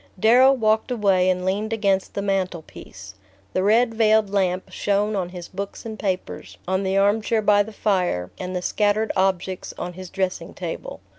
Darrow 0.19 0.51
walked 0.51 0.89
away 0.89 1.29
and 1.29 1.45
leaned 1.45 1.71
against 1.71 2.15
the 2.15 2.23
mantelpiece. 2.23 3.13
The 3.53 3.61
red 3.61 3.93
veiled 3.93 4.31
lamp 4.31 4.71
shone 4.71 5.15
on 5.15 5.29
his 5.29 5.47
books 5.47 5.85
and 5.85 5.99
papers, 5.99 6.57
on 6.67 6.81
the 6.81 6.97
arm 6.97 7.21
chair 7.21 7.43
by 7.43 7.61
the 7.61 7.71
fire, 7.71 8.31
and 8.39 8.55
the 8.55 8.63
scattered 8.63 9.11
objects 9.15 9.75
on 9.77 9.93
his 9.93 10.09
dressing 10.09 10.55
table. 10.55 11.01